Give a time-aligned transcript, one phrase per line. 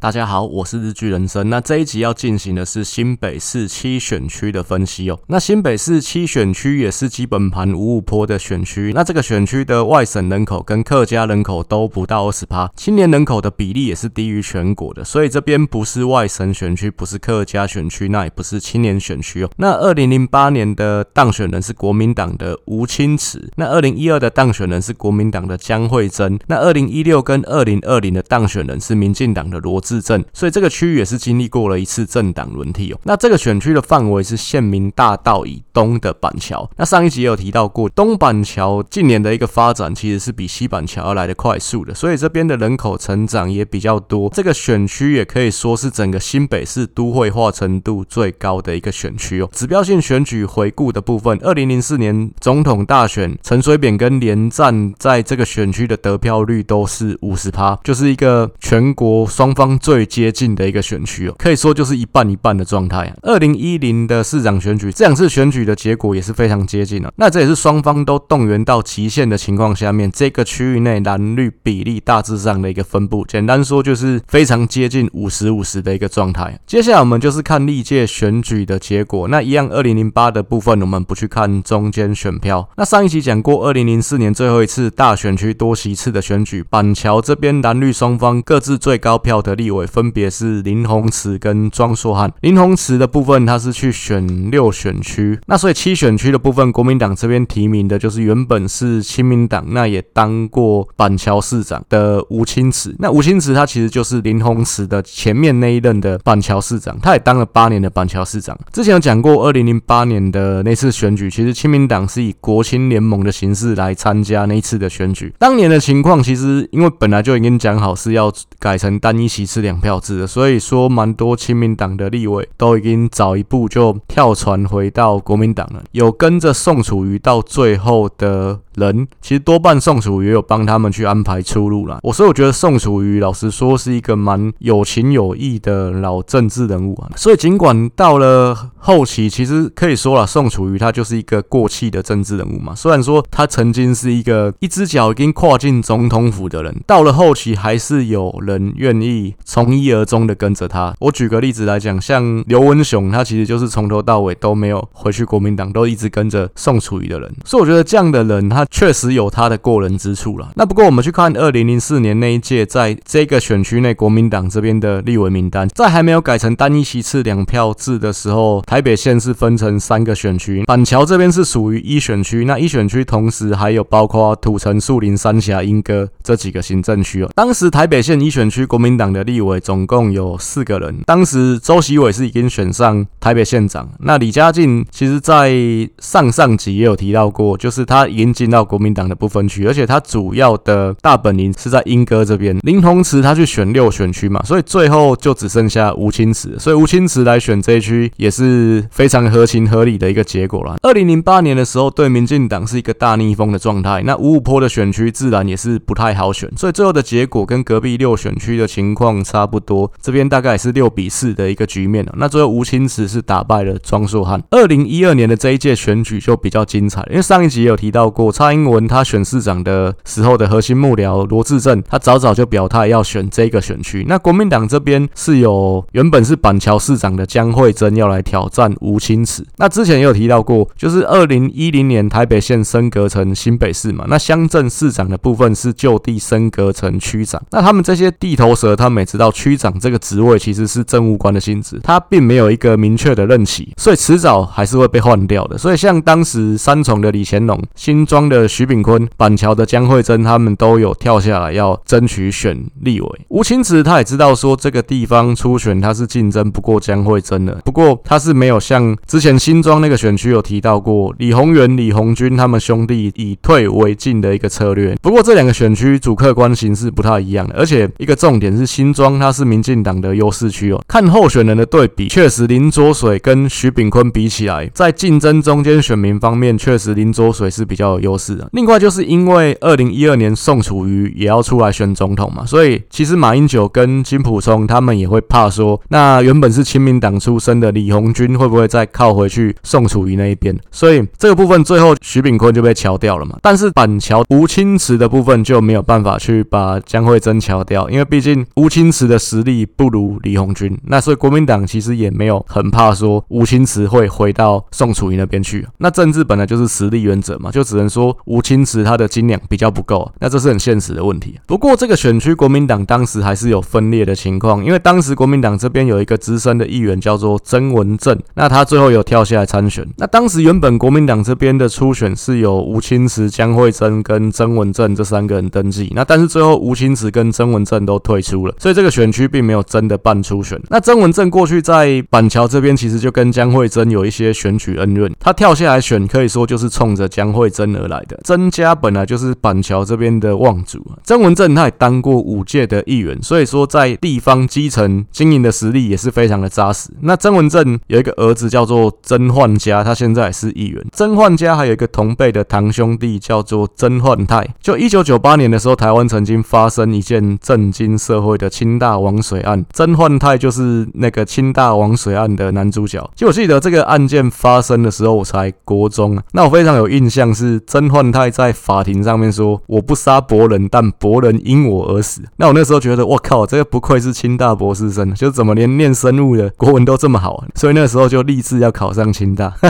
[0.00, 1.50] 大家好，我是日剧人生。
[1.50, 5.18] 那这一集要进行的是新北市七选区的分析哦。
[5.26, 8.92] 那新北市七选区也是基本盘五五坡的选区。
[8.94, 15.02] 那这个选区的外省人口跟客家人口都不到二十趴，青年人口的比例也是低于全国的。
[15.02, 19.50] 所以这边不是外省选区，不是客家选区，那也不是青年选区哦。
[19.56, 33.00] 那二零零八年的当选人是国民党的吴清池，那二零一二的当选人是国民党的江惠珍，那二零一六跟二零二零的当选人是民进党的罗市政，所以这个区域也是经历过了一次政党轮替哦。
[33.04, 36.68] 那这个选区的范围是县民大道以东的板桥。
[36.76, 44.28] 那上一集也有提到过，东板桥近年的一个发展其实是比西板桥要来得快速的，所以这边的人口成长也比较多。
[44.34, 49.48] 这个选区也可以说是整个新北市都会化程度最高的一个选区哦。
[49.52, 59.77] 指标性选举回顾的部分，二零零四年总统大选，陈水扁跟连战在这个选区的得票率都是五十趴，就是一个全国双方。
[59.78, 63.12] 最接近的一个选区哦，可以说就是一半一半的状态。
[63.22, 67.12] 二零一零的市长选举，这两次选举的结果也是非常接近了。
[67.16, 76.58] 那这也是双方都动员到极限的情况下面，这个区域内蓝绿比例大致上的一个分布，简单说就是非常接近五十五十的一个状态。
[76.66, 79.28] 接下来我们就是看历届选举的结果。
[79.28, 82.68] 那一样，二零零八的部分我们不去看中间选票。
[82.76, 92.32] 那上一期讲过，二零零四年最后一次大选区多席次的选举，板桥这边蓝绿双方各自最高票的立委分别是林鸿池跟庄硕汉。
[92.40, 102.96] 林鸿池的部分，他是去选六选区，那所以七选区的部分，国民党这边提名的就是原本是亲民党，那也当过板桥市长的吴清池。
[102.98, 108.58] 那吴清池他其实就是林鸿池的前面那一任的板桥市长，他也当了八年的板桥市长。
[108.72, 115.34] 之前有讲过，二零零八年的那次选举，其实亲民党是以国亲联盟的形式来参加那一次的选举。
[115.38, 119.57] 当年的情况，其实因为本来就已经讲好是要改成单一席次。
[119.58, 128.60] 是两票制的，所以说蛮多亲民党的立委都已经早一步就跳船回到国民党了，有跟着宋楚瑜到最后的。
[128.78, 131.98] 人其实多半宋楚瑜有帮他们去安排出路啦。
[132.02, 137.10] 我所以我觉得宋楚瑜老实说是一个蛮有情有义的老政治人物啊。
[137.16, 142.74] 所以尽管到了后期，其实可以说了，宋楚瑜他就是一个过气的政治人物嘛。
[142.74, 150.94] 虽然说他曾经是一个一只脚已经跨进总统府的人，到了后期还是有人愿意从一而终的跟着他。
[151.00, 157.34] 我举个例子来讲，像刘文雄，他其实就是从头到尾都没有回去国民党，都一直跟着宋楚瑜的人。
[157.44, 158.64] 所以我觉得这样的人，他。
[158.70, 160.50] 确实有他的过人之处了。
[160.54, 172.44] 那不过我们去看二零零四年那一届，在这个选区内，国民党这边的立委名单，在还没有改成单一席次两票制的时候，台北县是分成三个选区，板桥这边是属于一选区。
[172.44, 177.30] 那一选区同时还有包括土城、树林、三峡、莺歌这几个行政区哦。
[177.34, 183.88] 当时台北县一选区国民党的立委总共有四个人，当时周锡玮是已经选上台北县长。
[184.00, 185.56] 那李嘉进其实在
[185.98, 188.57] 上上集也有提到过，就是他已经进到。
[188.58, 192.58] 到国民党的不分区，而且他主要的大本营是在莺歌这边。
[192.62, 200.74] 林鸿池他去选六选区嘛，所以最后就只剩下吴清池，所以吴清池来选这一区也是非常合情合理的一个结果啦。
[200.82, 212.12] 二零零八年的时候，对民进党是一个大逆风的状态，那五五坡的选区自然也是不太好选，所以最后的结果跟隔壁六选区的情况差不多，这边大概也是六比四的一个局面了。
[212.16, 214.42] 那最后吴清池是打败了庄硕汉。
[214.50, 224.04] 二零一二年的这一届选举就比较精彩，因为上一集也有提到过，蔡英文他选市长的时候的核心幕僚罗志正，他早早就表态要选这个选区。
[224.06, 229.44] 那国民党这边是有原本是板桥市长的江惠珍要来挑战吴清池。
[229.56, 237.42] 那之前也有提到过，就是二零一零年台北县升格成新北市嘛，那乡镇市长的部分是就地升格成区长。
[237.50, 245.58] 那他们这些地头蛇，他们也知道区长这个职位其实是政务官的性质，他并没有一个明确的任期，所以迟早还是会被换掉的。
[245.58, 248.48] 所以像当时三重的李乾龙、新庄的。
[248.48, 253.08] 徐炳坤、板桥的江惠珍，他们都有跳下来要争取选立委。
[253.28, 264.96] 吴清池他也知道说这个地方初选他是竞争不过江惠珍的，不过他是没有像之前新庄那个选区有提到过李鸿源、李红军他们兄弟以退为进的一个策略。
[265.00, 270.82] 不过这两个选区主客观形势不太一样的，而且一个重点是新庄它是民进党的优势区哦。
[270.88, 278.48] 看候选人的对比，确实林卓水跟徐炳坤比起来，在竞争中间选民方面，确实林卓水是比较有优势啊。
[278.52, 290.58] 另外就是因为二零一二年宋楚瑜也要出来选总统嘛，所以其实马英九跟金溥聪他们也会怕说，那原本是亲民党出身的李鸿钧会不会再靠回去宋楚瑜那一边？
[290.70, 293.38] 所以这个部分最后徐炳坤就被敲掉了嘛。
[293.40, 305.66] 但是板桥吴清池的部分就没有办法去把江慧珍敲掉，因为毕竟吴清池的实力不如李鸿钧，那所以国民党其实也没有很怕说吴清池会回到宋楚瑜那边去。
[305.78, 311.38] 那政治本来就是实力原则嘛，就只能说吴清池他的斤两比较不够，那这是很现实的问题。
[311.46, 319.86] 不过这个选区国民党当时还是有分裂的情况，因为当时国民党这边有一个资深的议员叫做曾文正，那他最后有跳下来参选。
[319.96, 330.60] 那当时原本国民党这边的初选是有吴清池、江惠珍跟曾文正这三个人登记，那但是最后吴清池跟曾文正都退出了，所以这个选区并没有真的办初选。
[330.68, 338.18] 那曾文正过去在板桥这边其实就跟江惠珍有一些选举恩怨，他跳下来选可以说就是冲着江惠珍而来的。
[338.24, 346.90] 曾家本来就是板桥这边的望族，曾文正他也当过五届的议员，所以说在地方基层经营的实力也是非常的扎实。
[347.00, 350.84] 那曾文正有一个儿子叫做曾焕家，他现在是议员。
[350.92, 354.46] 曾焕家还有一个同辈的堂兄弟叫做曾焕泰。
[354.60, 363.08] 就一九九八年的时候，台湾曾经发生一件震惊社会的清大王水案，曾焕泰就是那个清大王水案的男主角。
[363.14, 366.22] 就我记得这个案件发生的时候，我才国中啊。
[366.32, 379.54] 那我非常有印象是曾焕泰在法庭上面说：“我不杀博人，但博人因我而死。”那我那时候觉得，我靠，这个不愧是清大博士生，就怎么连念生物的国文都这么好，所以那时候就立志要考上清大。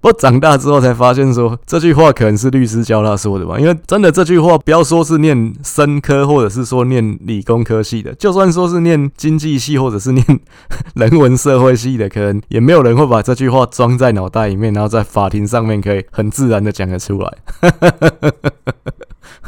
[0.00, 3.58] 不过长大之后才发现说，这句话可能是律师教他说的吧。
[3.58, 10.24] 因为真的这句话，不要说是念生科，或者是说念理工科系的，就算说是念经济系，或者是念
[10.94, 17.38] 人文社会系的，可能也没有人会把这句话装在脑袋里面，然后在法庭上面可以很自然的讲得出来。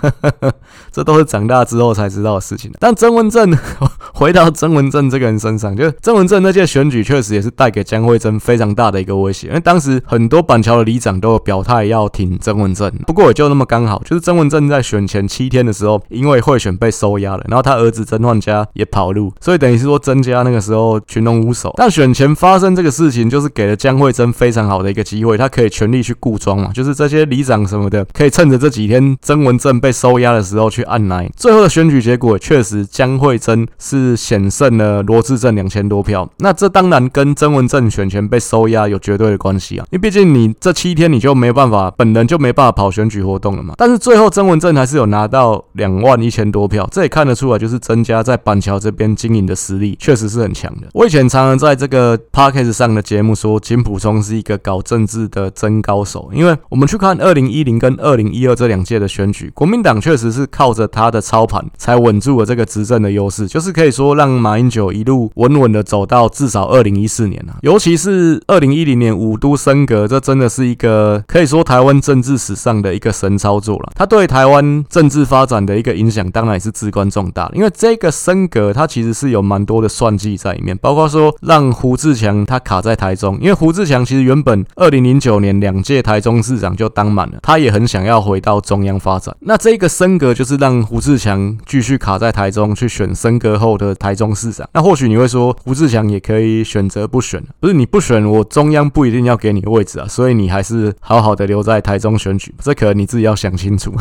[0.93, 2.73] 这都是长大之后才知道的事情。
[2.79, 3.56] 但曾文正，
[4.15, 12.90] 回到曾文正这个人身上，就曾文正那届选举确实也是带给江慧珍非常大的一个威胁，因为当时很多板桥的里长都有表态要挺曾文正。
[13.06, 21.73] 不过也就那么刚好，就是曾文正在选前七天的时候，因为贿选被收押了，然后他儿子曾焕家也跑路，所以等于是说曾家那个时候群龙无首。
[21.76, 31.29] 但选前发生这个事情，就是给了江惠珍非常好的一个机会，他可以全力去固装嘛，就是这些里长什么的，可以趁着这几天曾文正被收押的时候去按捺。
[31.37, 36.29] 最后的选举结果确实江惠珍是险胜了罗志政两千多票。
[36.38, 43.75] 那这当然跟曾文正选前被收押有绝对的关系啊，因为毕竟你这七天你就没办法，本人就没办法跑选举活动了嘛。
[43.77, 50.89] 但是最后曾文正还是有拿到两万一千多票，这也看得出来，就是曾家在板桥这边经营的实力确实是很强的。
[50.95, 73.93] 我以前常常在这个 podcast 上的节目说，金普聪是一个搞政治的真高手，因为我们去看二零一零跟二零一二这两届的选举，国民党确实是靠着他的操盘才稳住了这个执政的优势，就是可以说让马英九一路稳稳的走到至少二零一四年啊，尤其是二零一零年五都升格，这真的是一个可以说台湾政治史上的一个神操作了。
[73.94, 77.56] 他对台湾政治发展的一个影响，当然也是至关重大的。
[77.56, 89.35] 因为这个升格，它其实是有蛮多的算计在里面，包括说让胡志强他卡在台中，因为胡志强其实原本二零零九年两届台中市长就当满了，他也很想要回到中央发展。
[89.41, 94.69] 那这个升格就是让胡志强继续卡在台中去选升格后的台中市长。
[94.73, 103.93] 那或许你会说，胡志强也可以选择不选，不是你不选，我中央不一定要给你位置啊，所以你还是好好的留在台中选举，这可能你自己要想清楚。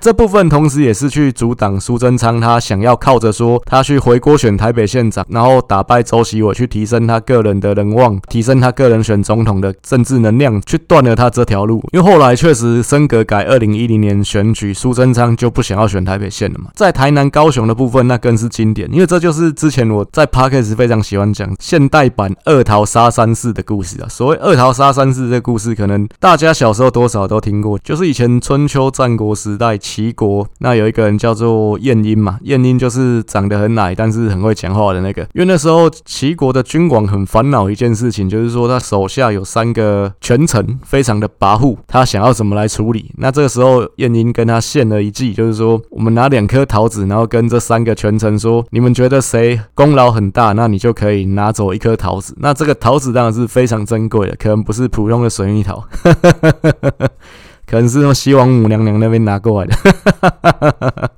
[0.00, 11.84] 这部分同时也是去阻挡苏贞昌他想要靠着说他去回锅选台北县长，然后打败周锡玮去提升他个人的人望，提升他个人选总统的政治能量，去断了他这条路。
[11.92, 16.70] 因为后来确实升格改二零一零年选举，苏贞昌就不想要选台北县了嘛。
[16.74, 24.08] 在台南、高雄的部分，那更是经典，因为这就是之前我在 Podcast 非常喜欢讲现代版二桃杀三士的故事啊。
[24.08, 35.22] 所谓二桃杀三士这个故事，可能大家小时候多少都听过，就是以前春秋战国时代齐国那有一个人叫做晏婴嘛，晏婴就是长得很矮，但是很会讲话的那个。
[35.34, 43.10] 因为那时候齐国的君王很烦恼一件事情，就是说他手下有三个权臣，非常的跋扈，他想要怎么来处理？
[43.16, 52.32] 那这个时候晏婴跟他献了一计，就是说我们拿两颗桃子，然后跟这三个权臣说，你们觉得谁功劳很大，那你就可以拿走一颗桃子。
[52.38, 55.84] 那这个桃子当然是非常珍贵的，可能不是普通的水蜜桃。
[57.70, 61.10] 可能是从西王母娘娘那边拿过来的，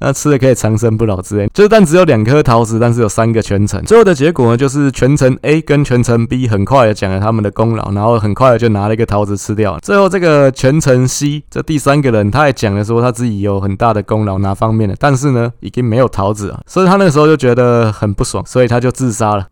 [0.00, 1.48] 那吃了可以长生不老之类。
[1.52, 3.82] 就但只有两颗桃子，但是有三个全程。
[3.84, 9.80] 最后的结果呢，就是全程 A 跟全程 B 很快的讲了他们的功劳，然后很快的就拿了一个桃子吃掉了。
[9.80, 19.46] 最后这个全程 C 这第三个人，他也讲了说他自己有很大的功劳哪方面的，但是呢已经没有桃子了，所以他那时候就觉得很不爽，所以他就自杀了。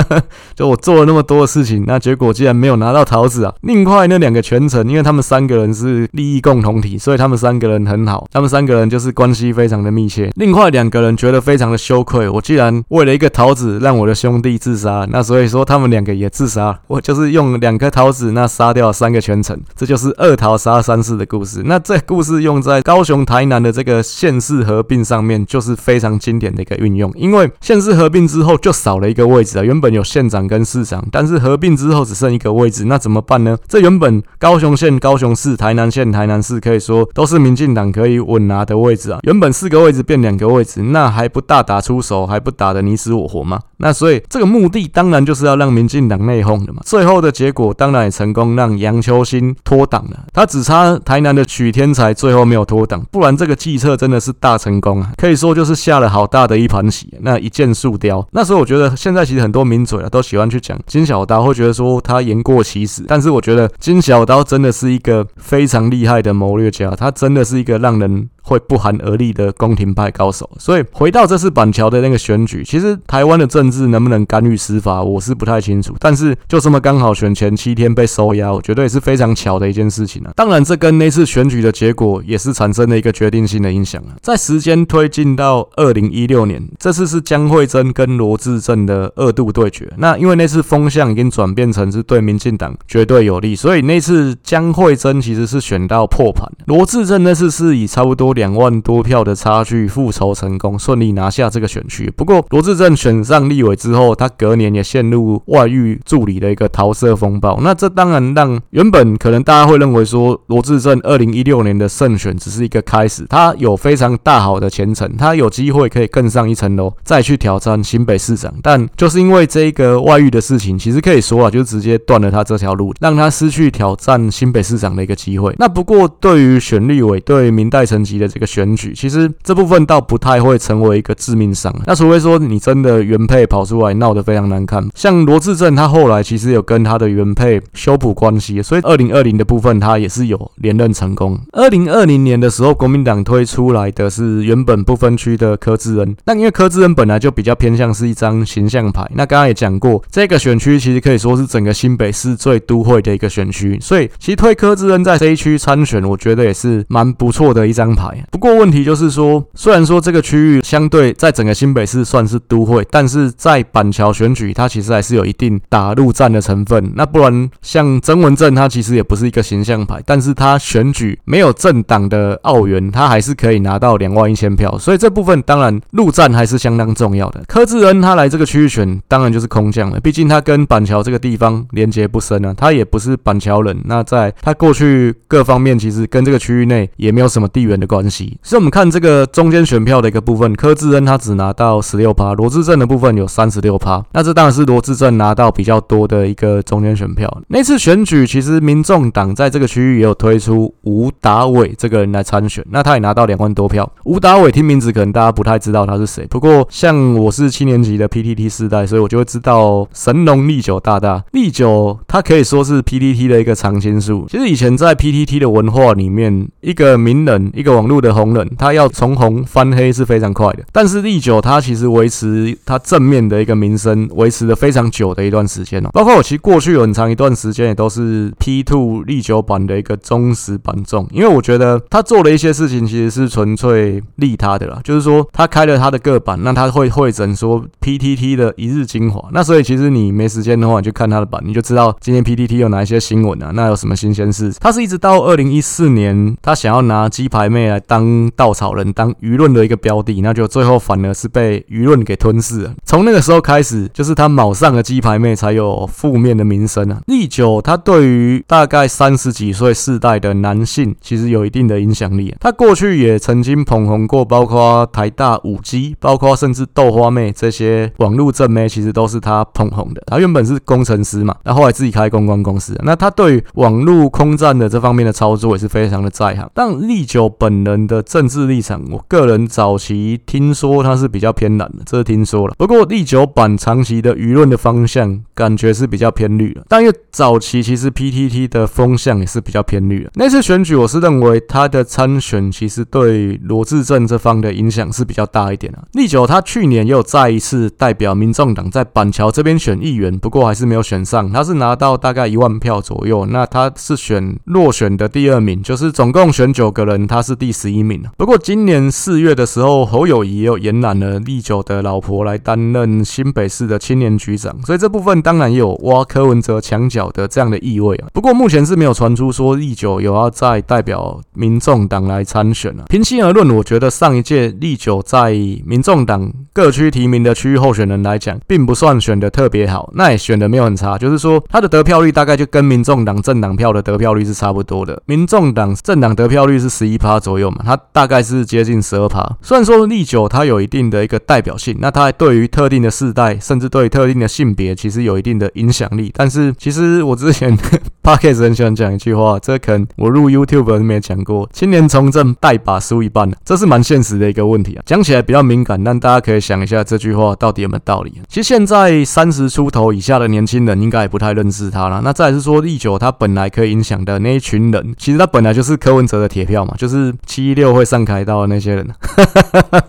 [0.54, 3.54] 就我做了那么多的事情，那结果竟然没有拿到桃子啊！
[3.62, 10.30] 另外那两个全程，因为他们三个人是利益共同体，所以他们三个人很好，他们三个人就是关系非常的密切。
[10.36, 16.78] 另外两个人觉得非常的羞愧，我既然为了一个桃子让我的兄弟自杀，那所以说他们两个也自杀。
[16.86, 21.62] 我就是用两颗桃子，那杀掉了三个全城，这就是二桃杀三士的故事。
[21.64, 27.12] 那这故事用在高雄、台南的这个县市合并上面，就是非常经典的一个运用。
[27.16, 33.56] 因为县市合并之后就少了一个位置啊，原本有县长跟市长，但是合并之后只剩一个位置，那怎么办呢？
[33.66, 39.18] 这原本高雄县、高雄市、台南县、台南市可以说都是民进党可以稳拿的位置啊。
[39.22, 43.60] 原本四个位置变两个位置，那还不大打出手，还不打得你死我活吗？
[43.78, 46.82] 那所以这个目的当然就是要让民进党内讧的嘛。
[46.84, 50.26] 最后的结果当然也成功，让杨秋兴脱党了。
[50.34, 55.12] 他只差台南的许天才最后没有脱党，不然这个计策真的是大成功啊！
[55.16, 58.26] 可以说就是下了好大的一盘棋，那一箭速雕。
[58.32, 68.28] 那时候我觉得现在其实很多名嘴啊都喜欢去讲金小刀，会觉得说他言过其实，但是我觉得金小刀真的是一个非常厉害的谋略家，他真的是一个让人。
[68.42, 75.94] 会不寒而栗的宫廷派高手，所以回到这次板桥的那个选举，其实台湾的政治能不能干预司法，我是不太清楚。
[76.00, 80.32] 但是就这么刚好选前七天被收押，我觉得也是非常巧的一件事情啊。
[80.34, 84.16] 当然，这跟那次选举的结果也是产生了一个决定性的影响啊。
[84.22, 89.86] 在时间推进到二零一六年，这次是江惠珍跟罗志正的二度对决。
[89.98, 98.29] 那因为那次风向已经转变成是对民进党绝对有利，所以那次江惠珍其实是选到破盘，罗志正那次是以差不多。
[98.32, 102.12] 两万多票的差距复仇成功，顺利拿下这个选区。
[102.16, 107.60] 不过罗致政选上立委之后，他隔年也陷入外遇助理的一个桃色风暴。
[107.62, 118.52] 那这当然让原本可能大家会认为说罗致政二零一六年的胜选只是一个开始，他有非常大好的前程，他有机会可以更上一层楼，再去挑战新北市长。
[118.62, 125.54] 但就是因为这个外遇的事情，其实可以说啊，就直接断了他这条路，让他失去挑战新北市长的一个机会。
[125.58, 128.30] 那不过对于选立委，对民代层级的。
[128.30, 141.36] 这个选举其实这部分倒不太会成为一个致命伤，那除非说你真的原配跑出来闹得非常难看，像罗志正他后来其实有跟他的原配修补关系，所以二零二零的部分他也是有连任成功。
[141.50, 158.09] 二零二零年的时候，国民党推出来的是原本不分区的柯志恩，那因为柯志恩本来就比较偏向是一张形象牌，那刚刚也讲过，这个选区其实可以说是整个新北市最都会的一个选区，所以其实推柯志恩在这一区参选，我觉得也是蛮不错的一张牌。
[158.30, 166.92] 不过问题就是说，虽然说这个区域相对在整个新北市算是都会，但是在板桥选举，它其实还是有一定打陆战的成分。
[166.94, 174.76] 那不然像曾文正，他其实也不是一个形象牌，但是他选举没有政党的奥援，他还是可以拿到两万一千票。
[174.78, 177.42] 所以这部分当然陆战还是相当重要的。
[177.46, 183.80] 柯志恩他来这个区域选，当然就是空降了，毕竟他跟板桥这个地方连接不深啊，他也不是板桥人。
[183.84, 188.38] 那在他过去各方面，其实跟这个区域内也没有什么地缘的关关系。
[188.42, 194.02] 所以，我们看这个中间选票的一个部分，柯志恩他只拿到十六趴，罗致政的部分有三十六趴。
[194.12, 197.30] 那这当然是罗致政拿到比较多的一个中间选票。
[197.48, 203.90] 那次选举，其实民众党在这个区域也有推出吴达伟这个人来参选，那他也拿到两万多票。
[204.04, 211.22] 吴达伟听名字可能大家不太知道他是谁，不过像我是七年级的 PTT 世代，所以我就会知道神农历九大大。
[211.32, 214.26] 历九他可以说是 PTT 的一个常青树。
[214.28, 218.00] 其实以前在 PTT 的文化里面，一个名人，一个网络。
[218.00, 225.90] 的红人，他要从红翻黑是非常快的，但是历九他其实维持他正面的一个名声，维持了非常久的一段时间哦。
[225.92, 244.54] 包括我其实过去有很长一段时间也都是 P Two 历九版的一个忠实版众，因为我觉得他做了一些事情其实是纯粹利他的啦，就是说他开了他的个版，那他会会整说 PTT 的一日精华，那所以其实你没时间的话，你就看他的版，你就知道今天 PTT 有哪一些新闻啊，那有什么新鲜事。
[244.58, 247.79] 他是一直到二零一四年，他想要拿鸡排妹来。
[247.86, 252.74] 当稻草人，当舆论的一个标的，那就最后反而是被舆论给吞噬了。
[252.84, 257.00] 从那个时候开始，就是他卯上了鸡排妹，才有负面的名声啊。
[257.06, 262.34] 历九他对于大概三十几岁世代的男性，其实有一定的影响力。
[262.38, 270.02] 他过去也曾经捧红过，包括台大五 G，包括甚至豆花妹这些网络正妹，其实都是他捧红的。
[270.06, 272.78] 他原本是工程师嘛，那后来自己开公关公司。
[272.84, 276.48] 那他对于网络空战的这方面的操作也是非常的在行。
[276.54, 277.69] 但历九本人。
[277.70, 282.54] 人的政治立场，我个人早期听说他是比较偏蓝的，这是听说了。
[282.58, 290.10] 不过历九版长期的舆论的方向感觉是比较偏绿的，但因为早期其实 PTT 的风向也是比较偏绿的。
[290.14, 295.82] 那次选举，我是认为他的参选其实对罗志政这方的影响是比较大一点的。
[295.92, 303.26] 历九他去年也有再一次代表民众党在板桥这边选议员，不过还是没有选上，他是拿到大概一万票左右。
[303.26, 308.02] 那他是选落选的第二名，就是总共选九个人，他是第十一名。
[308.16, 318.08] 不过今年四月的时候，侯友谊又延揽了立九的老婆来担任新北市的青年局长，所以这部分当然也有挖柯文哲墙角的这样的意味啊。
[318.12, 322.84] 不过目前是没有传出说立九有要再代表民众党来参选了。
[322.88, 325.32] 平心而论，我觉得上一届立九在
[325.64, 335.00] 民众党各区提名的区域候选人来讲，并不算选的特别好，那也选的没有很差，就是说他的得票率大概就跟民众党政党票的得票率是差不多的。
[335.06, 339.36] 民众党政党得票率是十一趴左右嘛，他大概是接近十二趴。
[339.42, 346.12] 虽然说历九它有一定的一个代表性，那它对于特定的世代，甚至对于特定的性别，其实有一定的影响力。
[346.16, 347.56] 但是其实我之前
[348.02, 354.82] Podcast 很喜欢讲一句话，这可能我录 YouTube 没讲过：青年从政带把输一半，这是蛮现实的一个问题啊。
[354.86, 358.20] 讲起来比较敏感，但大家可以想一下这句话到底有没有道理。
[358.28, 362.00] 其实现在三十出头以下的年轻人应该也不太认识他了。
[362.02, 368.88] 那再是说历九他本来可以影响的那一群人，其实他本来就是柯文哲的铁票嘛，就是七一六会上凯道的那些人。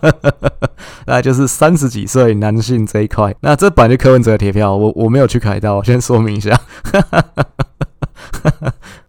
[1.06, 6.60] 那就是三十几岁男性这一块，那这本就柯文哲的铁票，我我没有去凯道，先说明一下。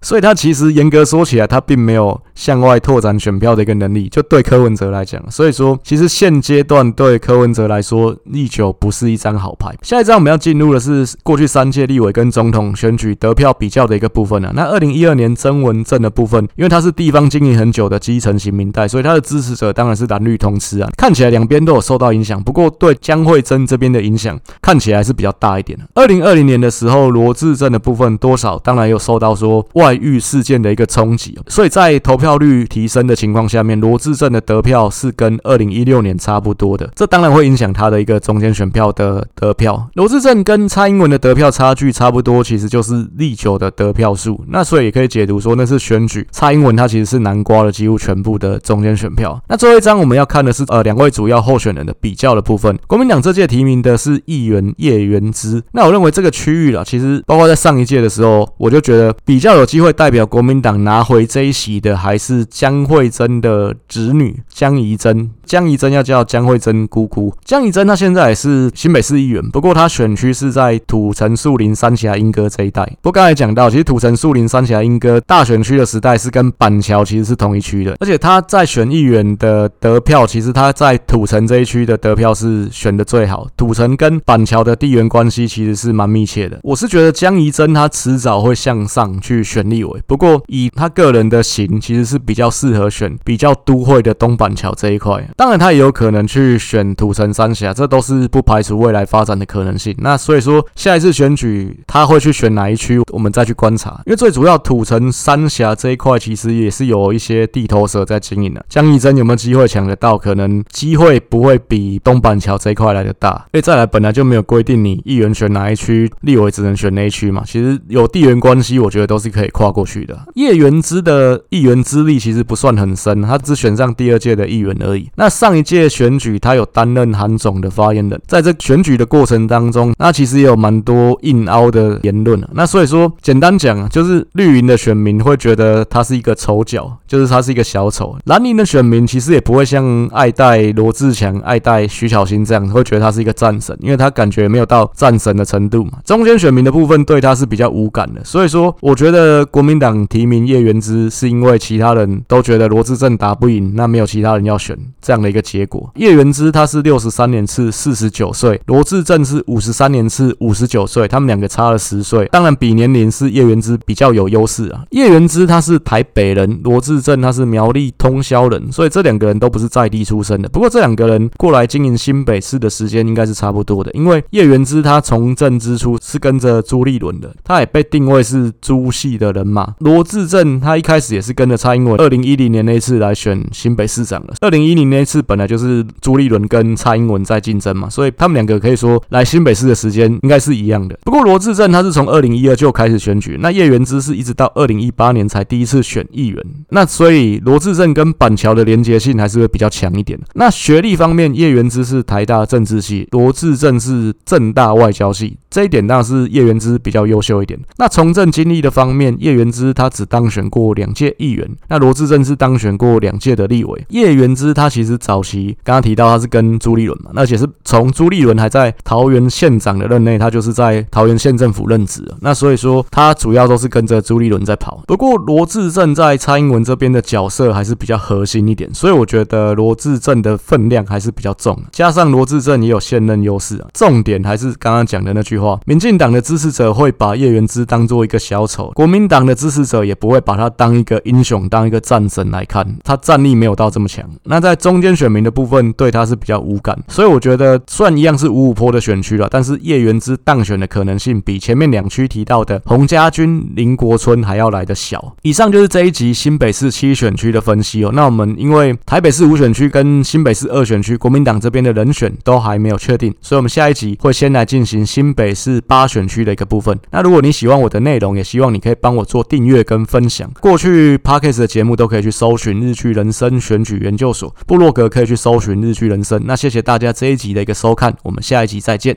[0.03, 4.09] 所以他其实严格说起来，他并没有向外拓展选票的一个能力。
[4.09, 9.73] 就对柯文哲来讲，所以说其实现阶段对柯文哲来说，历九不是一张好牌。
[9.81, 14.51] 下一张我们要进入的是过去三届立委跟总统选举得票比较的一个部分啊。
[14.53, 20.89] 那二零一二年曾文正的部分，因为他是地方经营很久的基层型民代，所以他的支持者当然是蓝绿通吃啊。
[20.97, 25.85] 看起来两边都有受到影响，不过对江惠珍这边的影响看起来是比较大一点的。
[25.95, 29.92] 二零二零年的时候，罗志政的部分多少当然有受到说外。
[29.95, 39.89] 遇事件的一个冲击，所以在投票率提升的情况下面，罗致政的得票是跟二零一六年差不多的，这当然会影响他的一个中间选票的得票。
[39.93, 49.41] 罗致政跟蔡英文的得票差距差不多，其实就是历九的得票数，那所以也可以解读说那是选举，蔡英文他其实是南瓜了几乎全部的中间选票。
[49.47, 59.82] 那最后一张我们要看的是呃两位主要候选人的比较的部分，国民党这届提名的是议员叶元之，那我认为这个区域啦，其实包括在上一届的时候，我就觉得比较有机会。
[59.83, 65.29] 会代表国民党拿回这一席的，还是江惠珍的侄女江宜珍。
[65.45, 67.33] 江宜珍要叫江惠珍姑姑。
[67.43, 72.83] 江宜珍她现在也是新北市议员，不过她选区是在土城树林三峡莺歌这一带。
[73.01, 83.47] 不过刚才讲到，其实土城树林三峡莺歌大选区的时代是跟板桥其实是同一区的，而且她在选议员的得票，其实她在土城这一区的得票是选的最好。
[83.57, 86.59] 土城跟板桥的地缘关系其实是蛮密切的。
[86.63, 95.27] 我是觉得江宜珍她迟早会向上去选立委，不过以她个人的型，其实是比较适合选比较都会的东板桥这一块。
[95.35, 99.95] 当然，他也有可能去选土城三峡，这都是不排除未来发展的可能性。
[99.99, 104.01] 那所以说，下一次选举他会去选哪一区，我们再去观察。
[104.05, 108.63] 因为最主要土城三峡这一块其实也是有一些地头蛇在经营的。
[108.69, 110.17] 江宜珍有没有机会抢得到？
[110.17, 113.45] 可能机会不会比东板桥这一块来的大。
[113.51, 117.43] 因为再来，本来就没有规定你议员选哪一区，立委只能选哪一区嘛。
[117.45, 120.17] 其实有地缘关系，我觉得都是可以跨过去的。
[120.35, 125.09] 叶元之的议员资历其实不算很深，他只选上第二届的议员而已。
[125.15, 132.45] 那那上一届选举，他有担任韩总的发言人，在这选举的过程当中，那其实也有蛮多硬凹的言论。
[132.51, 145.99] 那所以说，简单讲，就是绿营的选民会觉得他是一个丑角，就是他是一个小丑；蓝营的选民其实也不会像爱戴罗志强、爱戴徐巧芯这样，会觉得他是一个战神，因为他感觉没有到战神的程度嘛。
[146.03, 148.21] 中间选民的部分对他是比较无感的。
[148.25, 154.77] 所以说，我觉得国民党提名叶元之，是因为其他人都觉得罗志正打不赢，那没有其他人要选
[155.13, 161.07] 这样的一个结果，叶元之他是六十三年次，四十九岁；罗志正是五十三年次，五十九岁。
[161.07, 164.83] 他们两个差了十岁，当然比年龄是叶元之比较有优势啊。
[164.89, 170.49] 叶元之他是台北人，罗志正他是苗栗通霄人，所以这两个人都不是在地出生的。
[170.49, 179.75] 不过这两个人过来经营新北市的时间应该是差不多的，因为叶元之他从政之初是跟着朱立伦的，他也被定位是朱系的人马。
[179.77, 185.02] 罗志正他一开始也是跟着蔡英文，二零一零年那次来选新北市长的，二零一零年。
[185.03, 190.97] 一次本来就是朱立伦跟蔡英文在竞争嘛，所以他们两个可以说来新北市的时间应该是一样的。
[191.03, 200.19] 不过罗致政他是从二零一二就开始选举，那叶元之是一直到二零一八年才第一次选议员，那所以罗致政跟板桥的连结性还是会比较强一点。
[200.33, 207.59] 那学历方面，叶元之是台大政治系，罗致政是政大外交系，这一点当然是叶元之比较优秀一点。
[207.77, 213.85] 那从政经历的方面，叶元之他只当选过两届议员，那罗志政是当选过两届的立委。
[213.89, 222.03] 叶元之他其实早期刚刚提到他是跟朱立伦嘛，而且是从朱立伦还在桃园县长的任内，他就是在桃园县政府任职。
[222.21, 224.83] 那所以说他主要都是跟着朱立伦在跑。
[224.87, 231.55] 不过罗志政在蔡英文这边的角色还是比较核心一点，所以我觉得罗志政的分量还是比较重。
[231.71, 244.03] 加上罗志政也有现任优势啊，重点还是刚刚讲的那句：民进党的支持者会把叶元之当做一个小丑，国民党的支持者也不会把他当一个英雄、当一个战神来看，他战力没有到这么强。
[244.23, 246.77] 那在中间选民的部分，对他是比较无感。
[246.87, 255.15] 所以我觉得，算一样是五五坡的选区了，但是叶元之当选的可能性比前面两区提到的洪家军、林国春还要来得小。
[255.21, 257.91] 以上就是这一集新北市七选区的分析哦。
[257.93, 266.77] 那我们因为台北市五选区跟新北市二选区，国民党这边的人选都还没有确定，所以我们下一集会先来进行新北是八选区的一个部分。
[266.91, 270.29] 那如果你喜欢我的内容，也希望你可以帮我做订阅跟分享。
[270.39, 276.21] 过去 Podcast 的节目都可以去搜寻日剧人生选举研究所，部落格可以去搜寻日剧人生。
[276.25, 278.91] 那谢谢大家这一集的一个收看，我们下一集再见。